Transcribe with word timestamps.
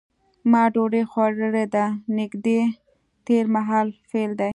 ما 0.51 0.61
ډوډۍ 0.73 1.03
خوړلې 1.11 1.65
ده 1.75 1.85
نږدې 2.17 2.61
تېر 3.25 3.45
مهال 3.55 3.87
فعل 4.09 4.31
دی. 4.39 4.49